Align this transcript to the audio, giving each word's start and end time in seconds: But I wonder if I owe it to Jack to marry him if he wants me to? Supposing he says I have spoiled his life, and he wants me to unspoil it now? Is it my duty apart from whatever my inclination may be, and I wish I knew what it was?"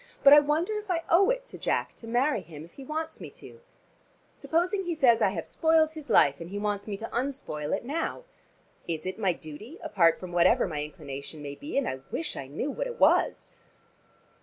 But 0.23 0.33
I 0.33 0.39
wonder 0.39 0.79
if 0.79 0.89
I 0.89 1.03
owe 1.09 1.29
it 1.29 1.45
to 1.45 1.59
Jack 1.59 1.93
to 1.97 2.07
marry 2.07 2.41
him 2.41 2.65
if 2.65 2.71
he 2.73 2.83
wants 2.83 3.21
me 3.21 3.29
to? 3.37 3.59
Supposing 4.33 4.83
he 4.83 4.95
says 4.95 5.21
I 5.21 5.29
have 5.29 5.45
spoiled 5.45 5.91
his 5.91 6.09
life, 6.09 6.41
and 6.41 6.49
he 6.49 6.57
wants 6.57 6.87
me 6.87 6.97
to 6.97 7.15
unspoil 7.15 7.71
it 7.71 7.85
now? 7.85 8.23
Is 8.87 9.05
it 9.05 9.19
my 9.19 9.31
duty 9.31 9.77
apart 9.83 10.19
from 10.19 10.31
whatever 10.31 10.67
my 10.67 10.83
inclination 10.83 11.43
may 11.43 11.53
be, 11.53 11.77
and 11.77 11.87
I 11.87 11.99
wish 12.09 12.35
I 12.35 12.47
knew 12.47 12.71
what 12.71 12.87
it 12.87 12.99
was?" 12.99 13.49